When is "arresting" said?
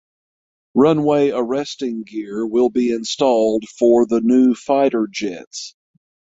1.29-2.01